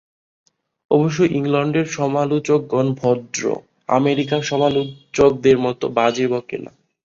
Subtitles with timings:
[0.91, 3.43] অবশ্য ইংলণ্ডের সমালোচকগণ ভদ্র,
[3.89, 6.71] আমেরিকার সমালোচকদের মত বাজে বকে না।